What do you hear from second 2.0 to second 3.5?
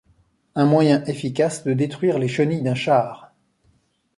les chenilles d'un char.